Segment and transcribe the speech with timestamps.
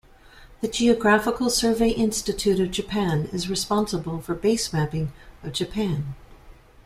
[0.61, 6.15] The Geographical Survey Institute of Japan is responsible for base mapping of Japan.